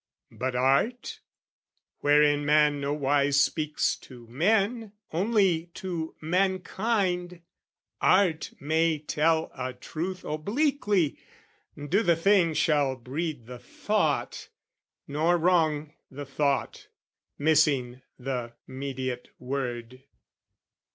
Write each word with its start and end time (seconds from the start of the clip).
But 0.31 0.55
Art, 0.55 1.19
wherein 1.99 2.43
man 2.43 2.81
nowise 2.81 3.39
speaks 3.39 3.95
to 3.97 4.25
men, 4.29 4.93
Only 5.13 5.67
to 5.75 6.15
mankind, 6.19 7.43
Art 8.01 8.51
may 8.59 8.97
tell 8.97 9.51
a 9.55 9.73
truth 9.73 10.25
Obliquely, 10.25 11.19
do 11.77 12.01
the 12.01 12.15
thing 12.15 12.55
shall 12.55 12.95
breed 12.95 13.45
the 13.45 13.59
thought, 13.59 14.49
Nor 15.07 15.37
wrong 15.37 15.93
the 16.09 16.25
thought, 16.25 16.87
missing 17.37 18.01
the 18.17 18.53
mediate 18.65 19.29
word. 19.37 20.01